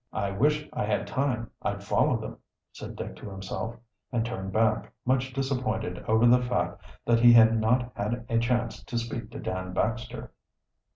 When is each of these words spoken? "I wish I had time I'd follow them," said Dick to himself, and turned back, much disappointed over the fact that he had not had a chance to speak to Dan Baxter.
"I 0.11 0.31
wish 0.31 0.67
I 0.73 0.83
had 0.83 1.05
time 1.05 1.51
I'd 1.61 1.83
follow 1.83 2.17
them," 2.19 2.39
said 2.71 2.95
Dick 2.95 3.15
to 3.17 3.29
himself, 3.29 3.75
and 4.11 4.25
turned 4.25 4.51
back, 4.51 4.91
much 5.05 5.31
disappointed 5.31 5.99
over 6.07 6.25
the 6.25 6.41
fact 6.41 6.81
that 7.05 7.19
he 7.19 7.33
had 7.33 7.59
not 7.61 7.91
had 7.95 8.25
a 8.27 8.39
chance 8.39 8.83
to 8.83 8.97
speak 8.97 9.29
to 9.29 9.39
Dan 9.39 9.73
Baxter. 9.73 10.31